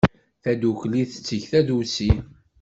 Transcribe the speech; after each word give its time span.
Tadukli 0.43 1.01
tetteg 1.11 1.43
tadusi. 1.51 2.11